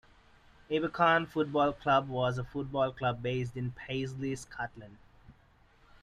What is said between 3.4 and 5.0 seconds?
in Paisley, Scotland.